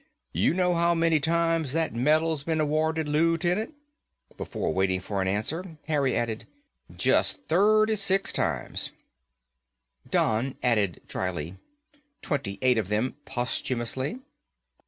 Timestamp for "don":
10.09-10.57